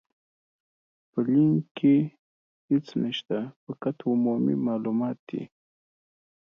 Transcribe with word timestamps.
په 1.11 1.19
لينک 1.31 1.63
کې 1.77 1.95
هيڅ 2.67 2.85
نشته، 3.03 3.37
فقط 3.63 3.97
عمومي 4.09 4.55
مالومات 4.65 5.17
دي. 5.29 5.43